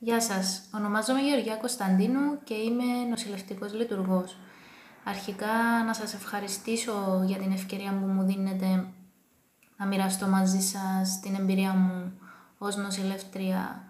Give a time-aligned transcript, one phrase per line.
[0.00, 4.36] Γεια σας, ονομάζομαι Γεωργία Κωνσταντίνου και είμαι νοσηλευτικός λειτουργός.
[5.04, 8.86] Αρχικά να σας ευχαριστήσω για την ευκαιρία που μου δίνετε
[9.76, 12.12] να μοιραστώ μαζί σας την εμπειρία μου
[12.58, 13.84] ως νοσηλεύτρια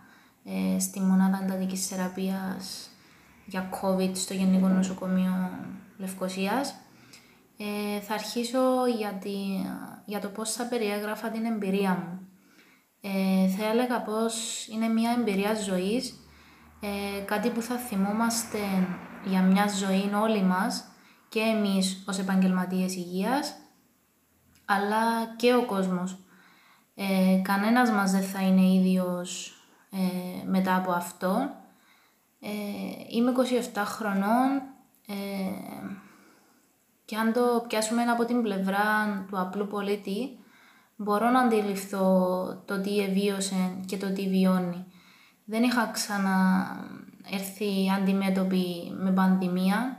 [0.44, 2.90] ε, στη μονάδα εντατικής θεραπείας
[3.46, 5.50] για COVID στο Γενικό Νοσοκομείο
[5.98, 6.74] Λευκοσίας.
[7.58, 9.18] Ε, θα αρχίσω για,
[10.04, 12.27] για το πώς θα περιέγραφα την εμπειρία μου.
[13.00, 16.14] Ε, θα έλεγα πως είναι μια εμπειρία ζωής,
[16.80, 18.58] ε, κάτι που θα θυμόμαστε
[19.24, 20.84] για μια ζωή όλοι μας
[21.28, 23.54] και εμείς ως επαγγελματίες υγείας,
[24.64, 26.18] αλλά και ο κόσμος.
[26.94, 29.52] Ε, κανένας μας δεν θα είναι ίδιος
[29.90, 31.50] ε, μετά από αυτό.
[32.40, 32.48] Ε,
[33.08, 33.32] είμαι
[33.74, 34.62] 27 χρονών
[37.04, 38.78] και αν το πιάσουμε από την πλευρά
[39.28, 40.38] του απλού πολίτη,
[40.98, 44.84] μπορώ να αντιληφθώ το τι εβίωσε και το τι βιώνει.
[45.44, 46.66] Δεν είχα ξανά
[47.32, 49.96] έρθει αντιμέτωπη με πανδημία.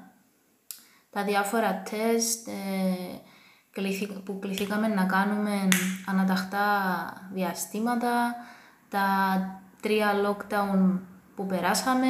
[1.10, 5.68] Τα διάφορα τεστ ε, που κληθήκαμε να κάνουμε
[6.06, 6.68] αναταχτά
[7.34, 8.36] διαστήματα,
[8.90, 9.06] τα
[9.82, 11.00] τρία lockdown
[11.36, 12.08] που περάσαμε,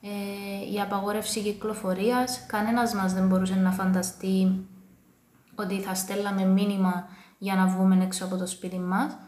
[0.00, 2.46] ε, η απαγόρευση κυκλοφορίας.
[2.46, 4.66] Κανένας μας δεν μπορούσε να φανταστεί
[5.54, 7.08] ότι θα στέλναμε μήνυμα
[7.40, 9.18] για να βγούμε έξω από το σπίτι μας.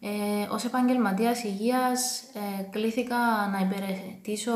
[0.00, 3.16] Ε, ως επαγγελματίας υγείας ε, κλήθηκα
[3.52, 4.52] να υπηρετήσω,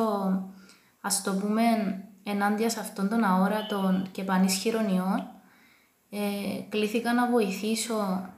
[1.01, 1.63] ας το πούμε,
[2.23, 5.41] ενάντια σε αυτόν τον αόρατο και πανίσχυρον ιό.
[6.11, 8.29] Ε, κλήθηκα να βοηθήσω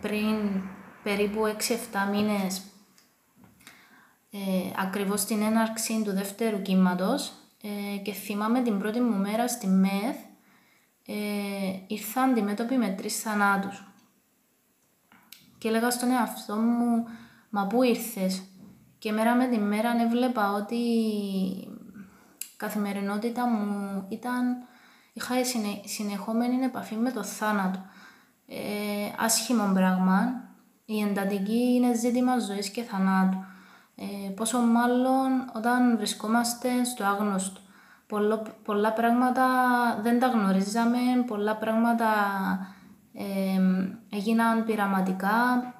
[0.00, 0.62] πριν
[1.02, 2.62] περίπου 6-7 μήνες
[4.36, 9.66] ε, ακριβώς την έναρξη του δεύτερου κύματος ε, και θυμάμαι την πρώτη μου μέρα στη
[9.66, 10.16] ΜΕΘ
[11.06, 11.14] ε,
[11.86, 13.84] ήρθα αντιμέτωπη με τρεις θανάτους.
[15.58, 17.06] Και έλεγα στον εαυτό μου,
[17.50, 18.42] μα πού ήρθες;
[18.98, 24.56] Και μέρα με τη μέρα έβλεπα ότι η καθημερινότητα μου ήταν...
[25.12, 27.78] Είχα συνε, συνεχόμενη επαφή με το θάνατο.
[28.46, 30.42] Ε, άσχημο πράγμα.
[30.84, 33.44] Η εντατική είναι ζήτημα ζωής και θανάτου.
[33.96, 37.60] Ε, πόσο μάλλον όταν βρισκόμαστε στο άγνωστο
[38.64, 39.46] πολλά πράγματα
[40.02, 42.06] δεν τα γνωρίζαμε, πολλά πράγματα
[44.10, 45.74] έγιναν πειραματικά,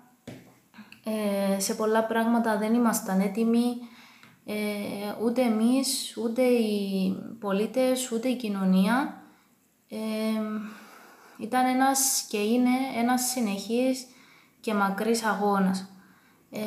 [1.05, 3.77] ε, σε πολλά πράγματα δεν ήμασταν έτοιμοι,
[4.45, 4.55] ε,
[5.25, 9.19] ούτε εμείς, ούτε οι πολίτες, ούτε η κοινωνία.
[11.39, 14.06] ήταν ένας και είναι ένας συνεχής
[14.61, 15.89] και μακρύς αγώνας.
[16.51, 16.61] Ε,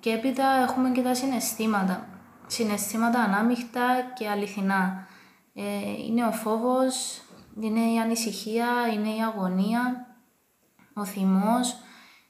[0.00, 2.13] και έπειτα έχουμε και τα συναισθήματα
[2.46, 3.80] συναισθήματα ανάμειχτα
[4.14, 5.06] και αληθινά.
[5.54, 5.62] Ε,
[6.06, 7.22] είναι ο φόβος,
[7.60, 10.06] είναι η ανησυχία, είναι η αγωνία,
[10.94, 11.76] ο θυμός,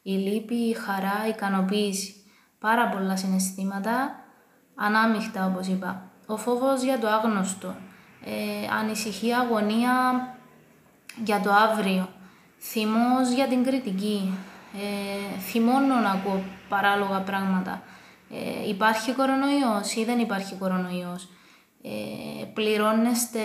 [0.02, 2.14] η λύπη, η χαρά, η ικανοποίηση.
[2.58, 4.24] Πάρα πολλά συναισθήματα,
[4.74, 6.10] ανάμειχτα όπως είπα.
[6.26, 7.74] Ο φόβος για το άγνωστο,
[8.24, 9.92] ε, ανησυχία, αγωνία
[11.24, 12.08] για το αύριο,
[12.60, 14.38] θυμός για την κριτική,
[14.74, 17.82] ε, θυμώνω να ακούω παράλογα πράγματα,
[18.34, 21.28] ε, υπάρχει κορονοϊός ή δεν υπάρχει κορονοϊός;
[21.86, 23.40] Ε, πληρώνεστε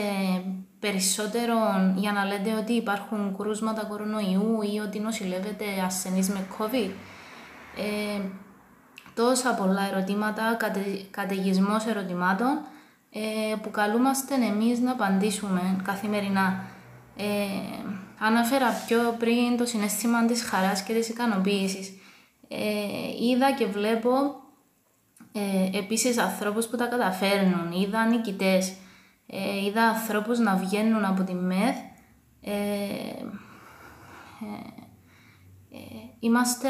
[0.80, 1.56] περισσότερο
[1.96, 6.90] για να λέτε ότι υπάρχουν κρούσματα κορονοϊού ή ότι νοσηλεύετε ασθενείς με COVID;
[7.78, 8.22] Ε,
[9.16, 10.80] τόσα πολλά ερωτήματα, κατε,
[11.12, 12.60] καταιγισμός ερωτημάτων
[13.12, 16.64] ε, που καλούμαστε εμείς να απαντήσουμε καθημερινά.
[17.18, 17.26] Ε,
[18.20, 21.94] αναφέρα πιο πριν το συνέστημα της χαράς και της ικανοποίησης.
[22.48, 24.12] Ε, είδα και βλέπω
[25.32, 28.74] ε, επίσης ανθρώπους που τα καταφέρνουν, είδα νικητές,
[29.28, 31.76] ε, είδα ανθρώπους να βγαίνουν από τη ΜΕΘ.
[32.42, 32.52] Ε,
[34.42, 34.56] ε,
[35.72, 35.80] ε,
[36.20, 36.70] είμαστε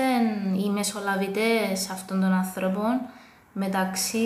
[0.63, 3.01] οι μεσολαβητές αυτών των ανθρώπων
[3.53, 4.17] μεταξύ,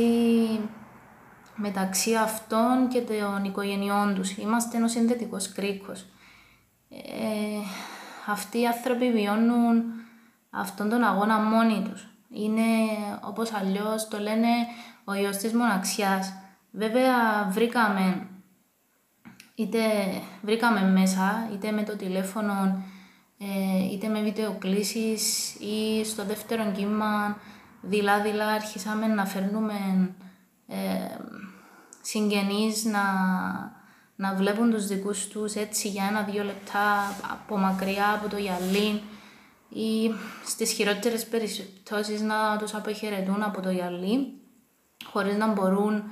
[1.55, 4.37] μεταξύ αυτών και των οικογενειών τους.
[4.37, 6.05] Είμαστε ένας συνδετικός κρίκος.
[8.27, 9.83] αυτοί οι άνθρωποι βιώνουν
[10.49, 12.61] αυτόν τον αγώνα μόνοι τους είναι
[13.21, 14.47] όπως αλλιώς το λένε
[15.03, 16.33] ο ιός της μοναξιάς.
[16.71, 18.27] Βέβαια βρήκαμε,
[19.55, 19.79] είτε
[20.41, 22.83] βρήκαμε μέσα, είτε με το τηλέφωνο,
[23.37, 27.37] ε, είτε με βιντεοκλήσεις ή στο δεύτερο κύμα
[27.81, 30.09] δειλά-δειλά αρχίσαμε να φέρνουμε
[30.67, 30.75] ε,
[32.01, 33.03] συγγενείς να,
[34.15, 39.01] να βλέπουν τους δικούς τους έτσι για ένα-δύο λεπτά από μακριά από το γυαλί
[39.73, 40.11] ή
[40.45, 44.41] στις χειρότερες περιπτώσεις να τους αποχαιρετούν από το γυαλί
[45.05, 46.03] χωρίς να μπορούν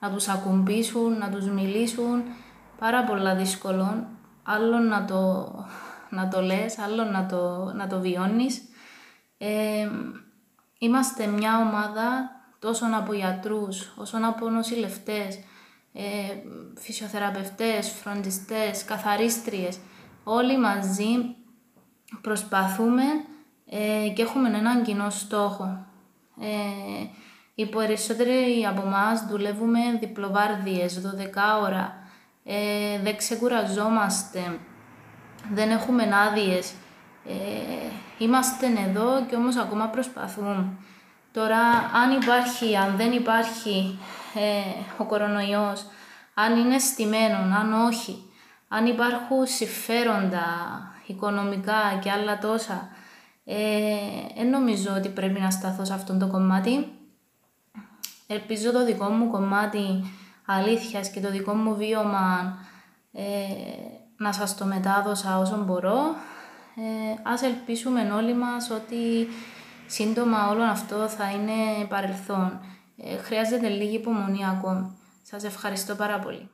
[0.00, 2.22] να τους ακουμπήσουν, να τους μιλήσουν.
[2.78, 4.06] Πάρα πολλά δύσκολο.
[4.42, 5.52] Άλλο να το,
[6.10, 8.62] να το λες, άλλο να το, να το βιώνεις.
[9.38, 9.88] Ε,
[10.78, 15.38] είμαστε μια ομάδα τόσο από γιατρούς, όσο από νοσηλευτές,
[15.92, 16.02] ε,
[16.78, 19.78] φυσιοθεραπευτές, φροντιστές, καθαρίστριες,
[20.24, 21.34] όλοι μαζί
[22.20, 23.02] προσπαθούμε
[23.70, 25.86] ε, και έχουμε έναν κοινό στόχο.
[26.40, 27.06] Ε,
[27.54, 31.94] οι περισσότεροι από εμάς δουλεύουμε διπλοβάρδιες, 12 ώρα,
[32.44, 34.58] ε, δεν ξεκουραζόμαστε,
[35.52, 36.72] δεν έχουμε άδειες.
[37.26, 40.66] Ε, είμαστε εδώ και όμως ακόμα προσπαθούμε.
[41.32, 41.58] Τώρα,
[41.94, 43.98] αν υπάρχει, αν δεν υπάρχει
[44.34, 45.86] ε, ο κορονοϊός,
[46.34, 48.22] αν είναι στημένο, αν όχι,
[48.68, 50.44] αν υπάρχουν συμφέροντα
[51.10, 52.88] οικονομικά και άλλα τόσα,
[53.44, 56.88] ε, νομίζω ότι πρέπει να σταθώ σε αυτό το κομμάτι.
[58.26, 60.04] Ελπίζω το δικό μου κομμάτι
[60.46, 62.58] αλήθειας και το δικό μου βίωμα
[63.12, 63.22] ε,
[64.16, 65.98] να σας το μετάδωσα όσο μπορώ.
[66.76, 69.28] Ε, ας ελπίσουμε όλοι μας ότι
[69.86, 72.60] σύντομα όλο αυτό θα είναι παρελθόν.
[72.96, 74.98] Ε, χρειάζεται λίγη υπομονή ακόμη.
[75.22, 76.48] Σας ευχαριστώ πάρα πολύ.